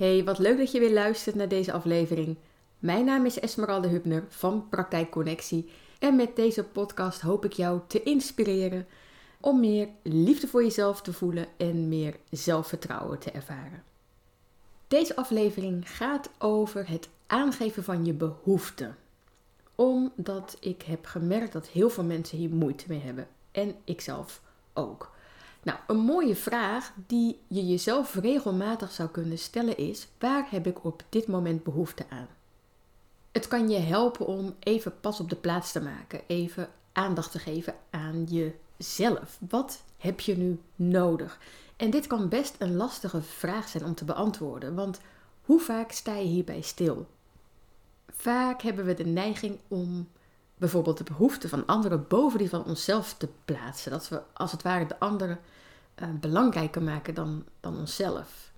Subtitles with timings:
[0.00, 2.36] Hey, wat leuk dat je weer luistert naar deze aflevering.
[2.78, 7.80] Mijn naam is Esmeralda Hubner van Praktijk Connectie en met deze podcast hoop ik jou
[7.86, 8.86] te inspireren
[9.40, 13.82] om meer liefde voor jezelf te voelen en meer zelfvertrouwen te ervaren.
[14.88, 18.96] Deze aflevering gaat over het aangeven van je behoeften.
[19.74, 24.42] Omdat ik heb gemerkt dat heel veel mensen hier moeite mee hebben en ikzelf
[24.72, 25.10] ook.
[25.62, 30.84] Nou, een mooie vraag die je jezelf regelmatig zou kunnen stellen is: waar heb ik
[30.84, 32.28] op dit moment behoefte aan?
[33.32, 37.38] Het kan je helpen om even pas op de plaats te maken, even aandacht te
[37.38, 39.38] geven aan jezelf.
[39.48, 41.38] Wat heb je nu nodig?
[41.76, 45.00] En dit kan best een lastige vraag zijn om te beantwoorden, want
[45.42, 47.06] hoe vaak sta je hierbij stil?
[48.08, 50.08] Vaak hebben we de neiging om
[50.60, 53.90] bijvoorbeeld de behoeften van anderen boven die van onszelf te plaatsen.
[53.90, 55.38] Dat we als het ware de anderen
[56.02, 58.52] uh, belangrijker maken dan, dan onszelf.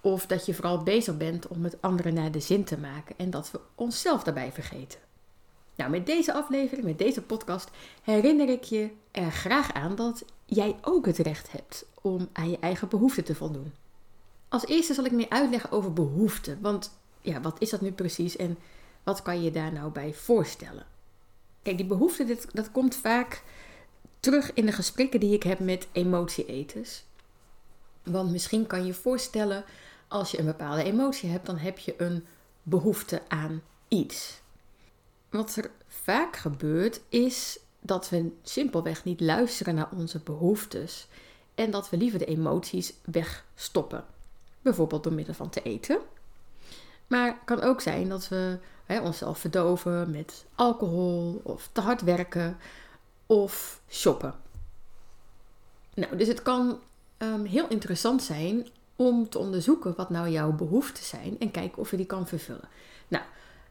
[0.00, 3.30] Of dat je vooral bezig bent om het anderen naar de zin te maken en
[3.30, 5.00] dat we onszelf daarbij vergeten.
[5.74, 7.70] Nou, met deze aflevering, met deze podcast,
[8.02, 12.58] herinner ik je er graag aan dat jij ook het recht hebt om aan je
[12.60, 13.72] eigen behoeften te voldoen.
[14.48, 16.58] Als eerste zal ik meer uitleggen over behoeften.
[16.60, 18.58] Want ja, wat is dat nu precies en
[19.02, 20.86] wat kan je daar nou bij voorstellen?
[21.62, 23.42] Kijk, die behoefte, dit, dat komt vaak
[24.20, 27.04] terug in de gesprekken die ik heb met emotieeters.
[28.02, 29.64] Want misschien kan je voorstellen,
[30.08, 32.26] als je een bepaalde emotie hebt, dan heb je een
[32.62, 34.40] behoefte aan iets.
[35.30, 41.08] Wat er vaak gebeurt, is dat we simpelweg niet luisteren naar onze behoeftes
[41.54, 44.04] en dat we liever de emoties wegstoppen.
[44.62, 45.98] Bijvoorbeeld door middel van te eten.
[47.08, 52.02] Maar het kan ook zijn dat we hè, onszelf verdoven met alcohol of te hard
[52.02, 52.56] werken
[53.26, 54.34] of shoppen.
[55.94, 56.80] Nou, dus het kan
[57.18, 61.90] um, heel interessant zijn om te onderzoeken wat nou jouw behoeften zijn en kijken of
[61.90, 62.68] je die kan vervullen.
[63.08, 63.24] Nou,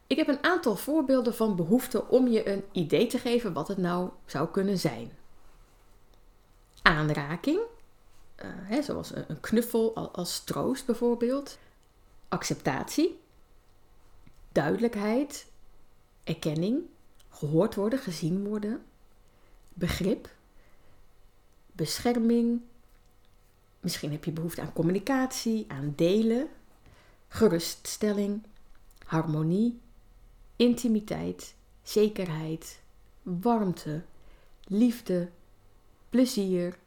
[0.07, 3.77] ik heb een aantal voorbeelden van behoeften om je een idee te geven wat het
[3.77, 5.11] nou zou kunnen zijn.
[6.81, 11.57] Aanraking, uh, hè, zoals een knuffel als troost bijvoorbeeld.
[12.27, 13.19] Acceptatie,
[14.57, 15.45] duidelijkheid,
[16.23, 16.81] erkenning,
[17.29, 18.85] gehoord worden, gezien worden,
[19.73, 20.29] begrip,
[21.71, 22.61] bescherming.
[23.79, 26.47] Misschien heb je behoefte aan communicatie, aan delen,
[27.27, 28.43] geruststelling,
[29.05, 29.79] harmonie,
[30.55, 32.79] intimiteit, zekerheid,
[33.21, 34.03] warmte,
[34.63, 35.29] liefde,
[36.09, 36.77] plezier,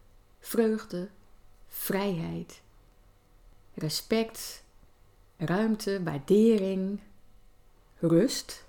[0.41, 1.09] vreugde,
[1.69, 2.63] vrijheid,
[3.75, 4.65] respect,
[5.37, 7.01] ruimte, waardering,
[8.01, 8.65] rust,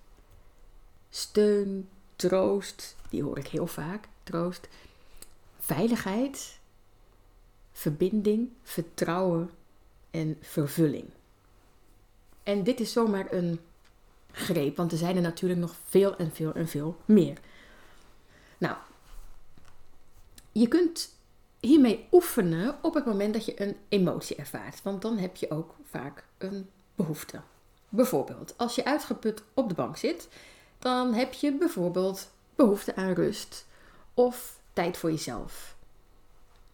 [1.10, 4.68] steun, troost, die hoor ik heel vaak, troost,
[5.60, 6.60] veiligheid,
[7.72, 9.50] verbinding, vertrouwen
[10.12, 11.06] en vervulling.
[12.44, 13.60] En dit is zomaar een
[14.32, 17.38] greep, want er zijn er natuurlijk nog veel en veel en veel meer.
[18.58, 18.78] Nou,
[20.52, 21.16] je kunt
[21.60, 25.76] hiermee oefenen op het moment dat je een emotie ervaart, want dan heb je ook
[25.84, 27.42] vaak een behoefte.
[27.94, 30.28] Bijvoorbeeld, als je uitgeput op de bank zit,
[30.80, 33.66] dan heb je bijvoorbeeld behoefte aan rust
[34.14, 35.76] of tijd voor jezelf.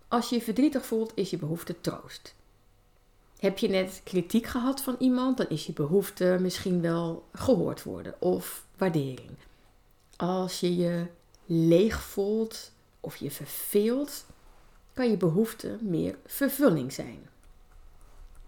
[0.07, 2.35] Als je je verdrietig voelt, is je behoefte troost.
[3.39, 8.21] Heb je net kritiek gehad van iemand, dan is je behoefte misschien wel gehoord worden
[8.21, 9.37] of waardering.
[10.15, 11.05] Als je je
[11.45, 14.25] leeg voelt of je verveelt,
[14.93, 17.29] kan je behoefte meer vervulling zijn.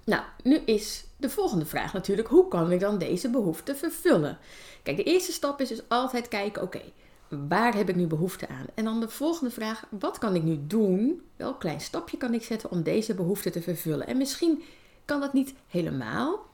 [0.04, 4.38] Nou, nu is de volgende vraag natuurlijk: hoe kan ik dan deze behoefte vervullen?
[4.84, 6.82] Kijk, de eerste stap is dus altijd kijken: oké,
[7.28, 8.66] waar heb ik nu behoefte aan?
[8.74, 11.22] En dan de volgende vraag: wat kan ik nu doen?
[11.36, 14.08] Welk klein stapje kan ik zetten om deze behoefte te vervullen?
[14.08, 14.64] En misschien
[15.06, 16.48] kan dat niet helemaal.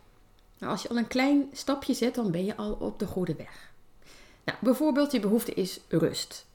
[0.59, 3.35] Maar als je al een klein stapje zet, dan ben je al op de goede
[3.35, 3.71] weg.
[4.45, 6.45] Nou, bijvoorbeeld, je behoefte is rust.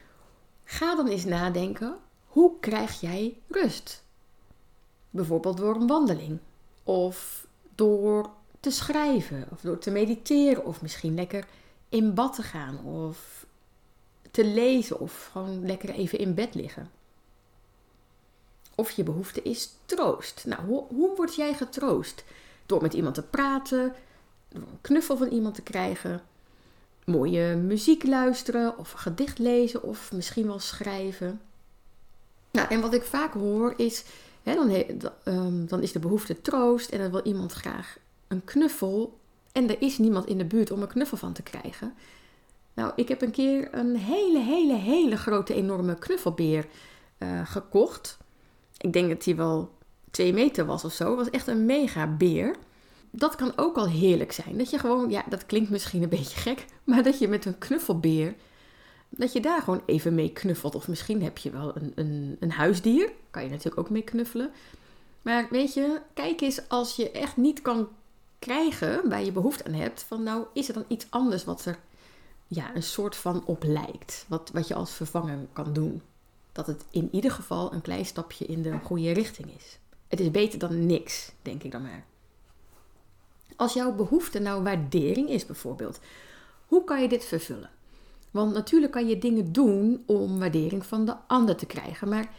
[0.63, 1.97] Ga dan eens nadenken:
[2.27, 4.03] hoe krijg jij rust?
[5.09, 6.39] Bijvoorbeeld door een wandeling,
[6.83, 8.29] of door
[8.59, 11.45] te schrijven, of door te mediteren, of misschien lekker
[11.89, 13.45] in bad te gaan, of
[14.31, 16.91] te lezen, of gewoon lekker even in bed liggen.
[18.75, 20.43] Of je behoefte is troost.
[20.45, 22.23] Nou, hoe, hoe word jij getroost?
[22.65, 23.93] Door met iemand te praten,
[24.49, 26.21] door een knuffel van iemand te krijgen,
[27.05, 31.41] mooie muziek luisteren, of een gedicht lezen, of misschien wel schrijven.
[32.51, 34.03] Nou, en wat ik vaak hoor is,
[34.43, 34.83] dan,
[35.25, 37.97] um, dan is de behoefte troost en dan wil iemand graag
[38.27, 39.19] een knuffel
[39.51, 41.93] en er is niemand in de buurt om een knuffel van te krijgen.
[42.73, 46.65] Nou, ik heb een keer een hele, hele, hele grote, enorme knuffelbeer
[47.17, 48.17] uh, gekocht.
[48.77, 49.71] Ik denk dat hij wel
[50.11, 51.07] twee meter was of zo.
[51.07, 52.55] Het was echt een mega beer.
[53.11, 54.57] dat kan ook al heerlijk zijn.
[54.57, 57.57] Dat je gewoon, ja, dat klinkt misschien een beetje gek, maar dat je met een
[57.57, 58.35] knuffelbeer,
[59.17, 60.75] dat je daar gewoon even mee knuffelt.
[60.75, 64.51] Of misschien heb je wel een, een, een huisdier, kan je natuurlijk ook mee knuffelen.
[65.21, 67.89] Maar weet je, kijk eens als je echt niet kan
[68.39, 71.79] krijgen waar je behoefte aan hebt, van nou is er dan iets anders wat er
[72.47, 76.01] ja, een soort van op lijkt, wat, wat je als vervanger kan doen.
[76.51, 79.79] Dat het in ieder geval een klein stapje in de goede richting is.
[80.07, 82.05] Het is beter dan niks, denk ik dan maar.
[83.55, 85.99] Als jouw behoefte nou waardering is bijvoorbeeld,
[86.65, 87.69] hoe kan je dit vervullen?
[88.31, 92.33] Want natuurlijk kan je dingen doen om waardering van de ander te krijgen, maar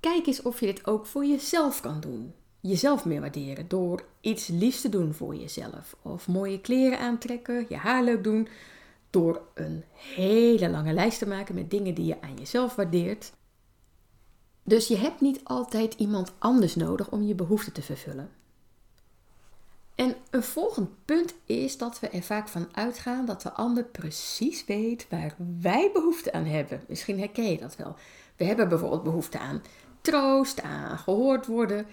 [0.00, 2.32] kijk eens of je dit ook voor jezelf kan doen.
[2.60, 5.96] Jezelf meer waarderen door iets liefs te doen voor jezelf.
[6.02, 8.48] Of mooie kleren aantrekken, je haar leuk doen.
[9.10, 13.32] Door een hele lange lijst te maken met dingen die je aan jezelf waardeert.
[14.64, 18.30] Dus je hebt niet altijd iemand anders nodig om je behoeften te vervullen.
[19.94, 24.64] En een volgend punt is dat we er vaak van uitgaan dat de ander precies
[24.64, 26.84] weet waar wij behoefte aan hebben.
[26.88, 27.96] Misschien herken je dat wel.
[28.36, 29.62] We hebben bijvoorbeeld behoefte aan
[30.00, 31.86] troost, aan gehoord worden.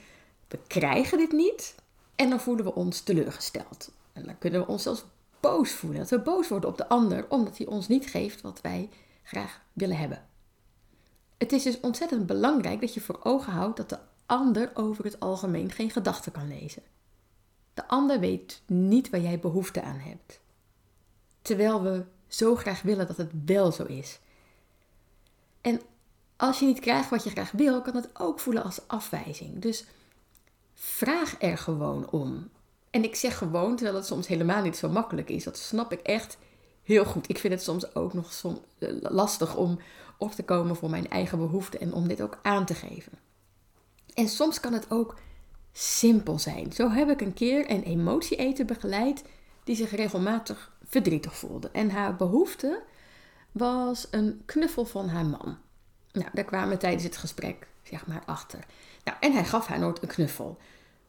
[0.47, 1.75] We krijgen dit niet
[2.15, 3.91] en dan voelen we ons teleurgesteld.
[4.13, 5.05] En dan kunnen we ons zelfs
[5.39, 5.99] boos voelen.
[5.99, 8.89] Dat we boos worden op de ander omdat hij ons niet geeft wat wij
[9.23, 10.25] graag willen hebben.
[11.37, 15.19] Het is dus ontzettend belangrijk dat je voor ogen houdt dat de ander over het
[15.19, 16.83] algemeen geen gedachten kan lezen.
[17.79, 20.39] De ander weet niet waar jij behoefte aan hebt.
[21.41, 24.19] Terwijl we zo graag willen dat het wel zo is.
[25.61, 25.81] En
[26.35, 29.61] als je niet krijgt wat je graag wil, kan het ook voelen als afwijzing.
[29.61, 29.85] Dus
[30.73, 32.49] vraag er gewoon om.
[32.89, 35.43] En ik zeg gewoon, terwijl het soms helemaal niet zo makkelijk is.
[35.43, 36.37] Dat snap ik echt
[36.83, 37.29] heel goed.
[37.29, 38.61] Ik vind het soms ook nog som,
[39.01, 39.79] lastig om
[40.17, 43.13] op te komen voor mijn eigen behoeften en om dit ook aan te geven.
[44.13, 45.15] En soms kan het ook
[45.71, 46.71] simpel zijn.
[46.73, 49.23] Zo heb ik een keer een emotieeter begeleid
[49.63, 51.69] die zich regelmatig verdrietig voelde.
[51.71, 52.83] En haar behoefte
[53.51, 55.57] was een knuffel van haar man.
[56.11, 58.65] Nou, daar kwamen we tijdens het gesprek zeg maar achter.
[59.03, 60.57] Nou, en hij gaf haar nooit een knuffel.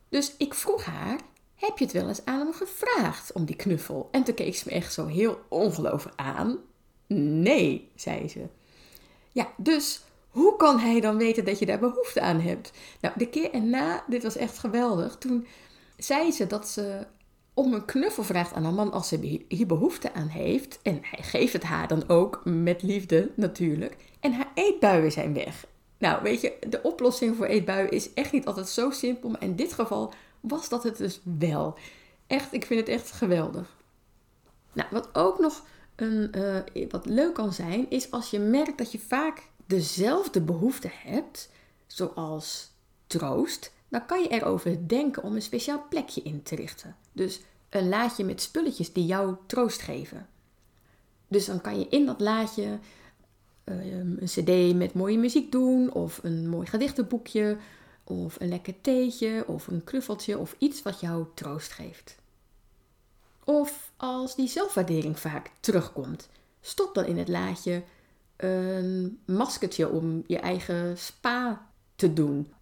[0.08, 1.20] Dus ik vroeg haar,
[1.54, 4.08] heb je het wel eens aan hem gevraagd om die knuffel?
[4.10, 6.58] En toen keek ze me echt zo heel ongelooflijk aan.
[7.42, 8.48] Nee, zei ze.
[9.32, 12.72] Ja, dus hoe kan hij dan weten dat je daar behoefte aan hebt?
[13.00, 15.16] Nou, de keer erna, dit was echt geweldig.
[15.16, 15.46] Toen
[15.96, 17.06] zei ze dat ze
[17.54, 20.78] om een knuffel vraagt aan haar man als ze hier behoefte aan heeft.
[20.82, 23.96] En hij geeft het haar dan ook met liefde natuurlijk.
[24.20, 25.66] En haar eetbuien zijn weg.
[25.98, 29.30] Nou, weet je, de oplossing voor eetbuien is echt niet altijd zo simpel.
[29.30, 31.78] Maar in dit geval was dat het dus wel.
[32.26, 33.76] Echt, ik vind het echt geweldig.
[34.72, 35.64] Nou, wat ook nog
[35.96, 36.32] een,
[36.74, 41.48] uh, wat leuk kan zijn, is als je merkt dat je vaak dezelfde behoefte hebt,
[41.86, 42.70] zoals
[43.06, 46.96] troost, dan kan je erover denken om een speciaal plekje in te richten.
[47.12, 50.28] Dus een laadje met spulletjes die jou troost geven.
[51.28, 52.78] Dus dan kan je in dat laadje
[53.64, 57.56] ehm, een cd met mooie muziek doen, of een mooi gedichtenboekje,
[58.04, 62.16] of een lekker theetje, of een knuffeltje, of iets wat jou troost geeft.
[63.44, 66.28] Of als die zelfwaardering vaak terugkomt,
[66.60, 67.82] stop dan in het laadje
[68.44, 71.66] een maskertje om je eigen spa
[71.96, 72.52] te doen.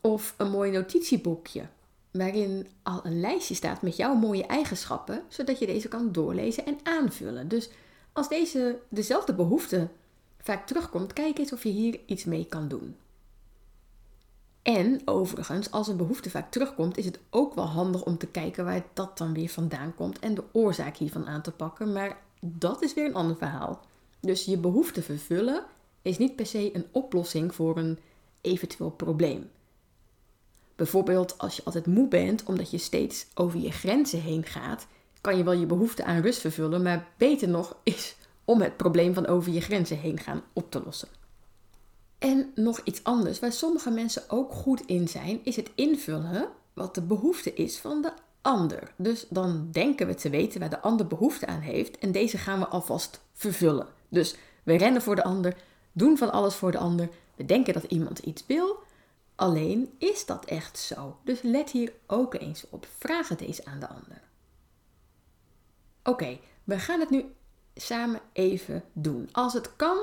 [0.00, 1.62] Of een mooi notitieboekje
[2.10, 6.78] waarin al een lijstje staat met jouw mooie eigenschappen, zodat je deze kan doorlezen en
[6.82, 7.48] aanvullen.
[7.48, 7.70] Dus
[8.12, 9.88] als deze dezelfde behoefte
[10.38, 12.96] vaak terugkomt, kijk eens of je hier iets mee kan doen.
[14.62, 18.64] En overigens, als een behoefte vaak terugkomt, is het ook wel handig om te kijken
[18.64, 21.92] waar dat dan weer vandaan komt en de oorzaak hiervan aan te pakken.
[21.92, 23.80] Maar dat is weer een ander verhaal.
[24.24, 25.64] Dus je behoefte vervullen
[26.02, 27.98] is niet per se een oplossing voor een
[28.40, 29.50] eventueel probleem.
[30.76, 34.86] Bijvoorbeeld als je altijd moe bent omdat je steeds over je grenzen heen gaat,
[35.20, 39.14] kan je wel je behoefte aan rust vervullen, maar beter nog is om het probleem
[39.14, 41.08] van over je grenzen heen gaan op te lossen.
[42.18, 46.94] En nog iets anders waar sommige mensen ook goed in zijn, is het invullen wat
[46.94, 48.92] de behoefte is van de ander.
[48.96, 52.58] Dus dan denken we te weten waar de ander behoefte aan heeft en deze gaan
[52.58, 53.86] we alvast vervullen.
[54.14, 55.56] Dus we rennen voor de ander,
[55.92, 57.08] doen van alles voor de ander.
[57.36, 58.82] We denken dat iemand iets wil.
[59.34, 61.16] Alleen is dat echt zo.
[61.24, 62.86] Dus let hier ook eens op.
[62.98, 64.22] Vraag het eens aan de ander.
[66.02, 67.34] Oké, we gaan het nu
[67.74, 69.28] samen even doen.
[69.32, 69.98] Als het kan,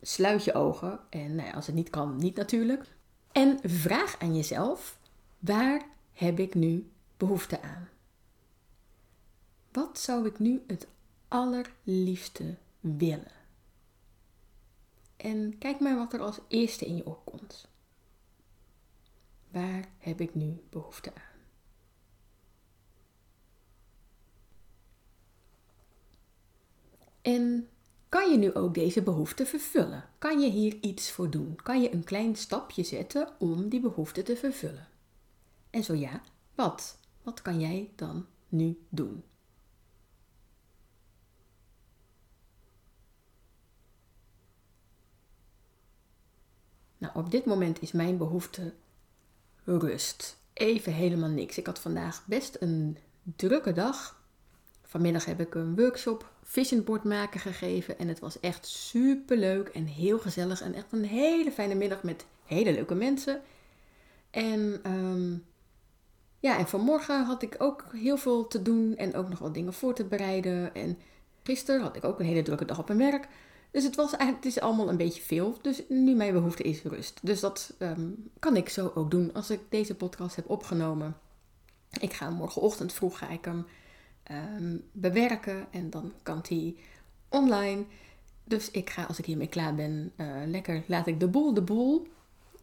[0.00, 1.00] sluit je ogen.
[1.10, 2.84] En nou ja, als het niet kan, niet natuurlijk.
[3.32, 4.98] En vraag aan jezelf:
[5.38, 7.88] waar heb ik nu behoefte aan?
[9.72, 10.86] Wat zou ik nu het
[11.28, 13.32] allerliefste willen.
[15.16, 17.68] En kijk maar wat er als eerste in je opkomt.
[19.50, 21.22] Waar heb ik nu behoefte aan?
[27.22, 27.68] En
[28.08, 30.04] kan je nu ook deze behoefte vervullen?
[30.18, 31.56] Kan je hier iets voor doen?
[31.62, 34.88] Kan je een klein stapje zetten om die behoefte te vervullen?
[35.70, 36.22] En zo ja,
[36.54, 36.98] wat?
[37.22, 39.22] Wat kan jij dan nu doen?
[46.98, 48.72] Nou, op dit moment is mijn behoefte
[49.64, 50.36] rust.
[50.52, 51.58] Even helemaal niks.
[51.58, 52.98] Ik had vandaag best een
[53.36, 54.22] drukke dag.
[54.82, 57.98] Vanmiddag heb ik een workshop vision board maken gegeven.
[57.98, 60.60] En het was echt super leuk en heel gezellig.
[60.60, 63.40] En echt een hele fijne middag met hele leuke mensen.
[64.30, 65.36] En ehm,
[66.40, 69.72] ja, en vanmorgen had ik ook heel veel te doen en ook nog wat dingen
[69.72, 70.74] voor te bereiden.
[70.74, 70.98] En
[71.42, 73.28] gisteren had ik ook een hele drukke dag op mijn werk.
[73.70, 75.58] Dus het, was het is allemaal een beetje veel.
[75.62, 77.18] Dus nu mijn behoefte is rust.
[77.22, 81.16] Dus dat ehm, kan ik zo ook doen als ik deze podcast heb opgenomen.
[82.00, 83.66] Ik ga morgenochtend vroeg ga ik hem
[84.22, 86.76] ehm, bewerken en dan kan hij
[87.28, 87.84] online.
[88.44, 91.62] Dus ik ga, als ik hiermee klaar ben, uh, lekker laat ik de boel de
[91.62, 92.06] boel.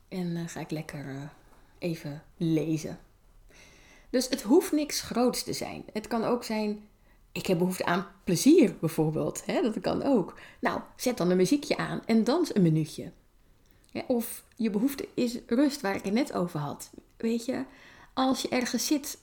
[0.08, 1.22] En uh, ga ik lekker uh,
[1.78, 3.00] even lezen.
[4.10, 5.84] Dus het hoeft niks groots te zijn.
[5.94, 6.88] Het kan ook zijn
[7.36, 9.46] ik heb behoefte aan plezier bijvoorbeeld.
[9.46, 9.62] Hè?
[9.62, 10.40] Dat kan ook.
[10.60, 13.12] Nou, zet dan een muziekje aan en dans een minuutje.
[14.08, 16.90] of je behoefte is rust, waar ik het net over had.
[17.18, 17.64] Weet je,
[18.14, 19.20] als je ergens zit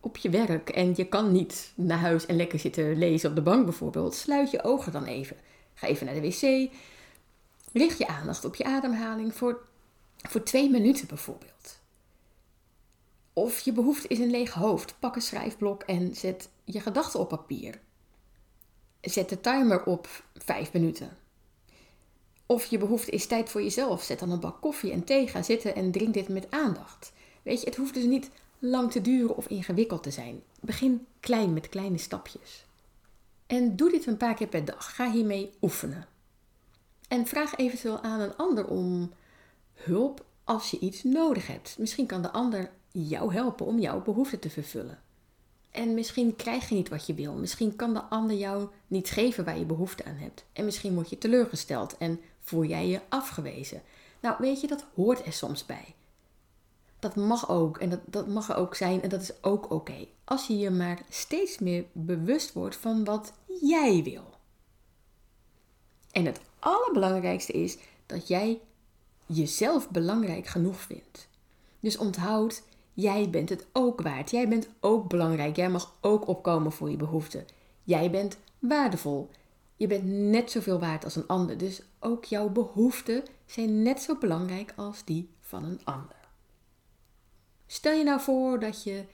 [0.00, 3.42] op je werk en je kan niet naar huis en lekker zitten lezen op de
[3.42, 5.36] bank bijvoorbeeld, sluit je ogen dan even.
[5.74, 6.70] Ga even naar de wc.
[7.72, 9.66] Richt je aandacht op je ademhaling voor,
[10.16, 11.78] voor twee minuten bijvoorbeeld.
[13.32, 14.94] Of je behoefte is een leeg hoofd.
[14.98, 17.80] Pak een schrijfblok en zet je gedachten op papier.
[19.00, 21.16] Zet de timer op 5 minuten.
[22.46, 24.02] Of je behoefte is tijd voor jezelf.
[24.02, 25.28] Zet dan een bak koffie en thee.
[25.28, 27.12] Ga zitten en drink dit met aandacht.
[27.42, 30.42] Weet je, het hoeft dus niet lang te duren of ingewikkeld te zijn.
[30.60, 32.64] Begin klein met kleine stapjes.
[33.46, 34.94] En doe dit een paar keer per dag.
[34.94, 36.06] Ga hiermee oefenen.
[37.08, 39.12] En vraag eventueel aan een ander om
[39.74, 41.78] hulp als je iets nodig hebt.
[41.78, 45.00] Misschien kan de ander jou helpen om jouw behoefte te vervullen.
[45.76, 47.32] En misschien krijg je niet wat je wil.
[47.32, 50.44] Misschien kan de ander jou niet geven waar je behoefte aan hebt.
[50.52, 53.82] En misschien word je teleurgesteld en voel jij je afgewezen.
[54.20, 55.94] Nou, weet je, dat hoort er soms bij.
[56.98, 60.06] Dat mag ook en dat, dat mag er ook zijn en dat is ook oké.
[60.24, 64.34] Als je je maar steeds meer bewust wordt van wat jij wil.
[66.10, 68.60] En het allerbelangrijkste is dat jij
[69.26, 71.28] jezelf belangrijk genoeg vindt.
[71.80, 72.62] Dus onthoud,
[72.96, 74.30] Jij bent het ook waard.
[74.30, 75.56] Jij bent ook belangrijk.
[75.56, 77.44] Jij mag ook opkomen voor je behoeften.
[77.82, 79.30] Jij bent waardevol.
[79.76, 81.58] Je bent net zoveel waard als een ander.
[81.58, 86.16] Dus ook jouw behoeften zijn net zo belangrijk als die van een ander.
[87.66, 89.04] Stel je nou voor dat je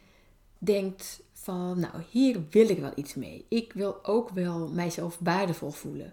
[0.59, 3.47] denkt van, nou, hier wil ik wel iets mee.
[3.49, 6.12] Ik wil ook wel mijzelf waardevol voelen.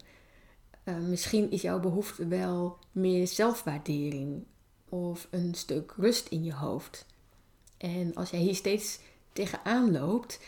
[0.85, 4.43] Uh, misschien is jouw behoefte wel meer zelfwaardering
[4.89, 7.05] of een stuk rust in je hoofd.
[7.79, 8.99] En als jij hier steeds
[9.33, 10.39] tegenaan loopt,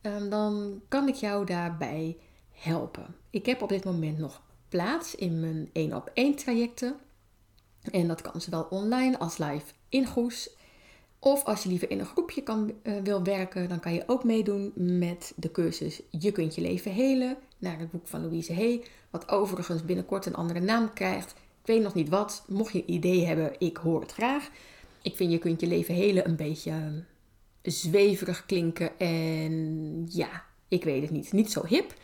[0.00, 2.16] ehm, dan kan ik jou daarbij
[2.52, 3.14] helpen.
[3.30, 6.96] Ik heb op dit moment nog plaats in mijn 1 op 1 trajecten.
[7.90, 10.50] En dat kan zowel online als live in Goes.
[11.18, 14.24] Of als je liever in een groepje kan, uh, wil werken, dan kan je ook
[14.24, 17.36] meedoen met de cursus Je kunt je leven helen.
[17.58, 18.84] Naar het boek van Louise Hay.
[19.10, 21.30] Wat overigens binnenkort een andere naam krijgt.
[21.60, 22.44] Ik weet nog niet wat.
[22.48, 24.50] Mocht je een idee hebben, ik hoor het graag.
[25.06, 26.98] Ik vind je kunt je leven helen een beetje ehm,
[27.62, 28.98] zweverig klinken.
[28.98, 31.32] En ja, ik weet het niet.
[31.32, 31.94] Niet zo hip.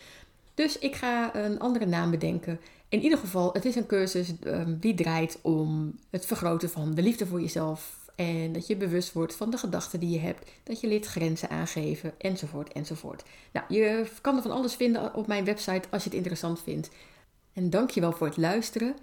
[0.54, 2.60] Dus ik ga een andere naam bedenken.
[2.88, 7.02] In ieder geval, het is een cursus um, die draait om het vergroten van de
[7.02, 8.10] liefde voor jezelf.
[8.14, 10.50] En dat je bewust wordt van de gedachten die je hebt.
[10.62, 13.22] Dat je leert grenzen aangeven, enzovoort, enzovoort.
[13.52, 16.90] Nou, je kan er van alles vinden op mijn website als je het interessant vindt.
[17.52, 18.94] En dankjewel voor het luisteren.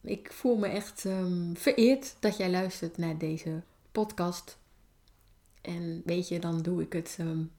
[0.00, 4.58] Ik voel me echt um, vereerd dat jij luistert naar deze podcast.
[5.60, 7.50] En weet je, dan doe ik het um,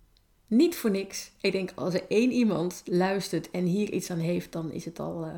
[0.48, 1.32] niet voor niks.
[1.42, 5.00] Ik denk, als er één iemand luistert en hier iets aan heeft, dan is het
[5.00, 5.34] al, uh,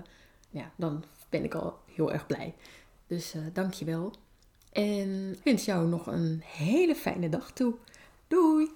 [0.49, 2.55] ja, dan ben ik al heel erg blij.
[3.07, 4.13] Dus uh, dank je wel.
[4.71, 7.73] En ik wens jou nog een hele fijne dag toe.
[8.27, 8.69] Doei!